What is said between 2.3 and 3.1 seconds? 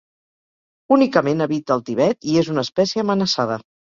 i és una espècie